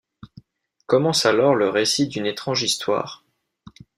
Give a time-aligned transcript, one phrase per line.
[0.87, 3.23] Commence alors le récit d'une étrange histoire...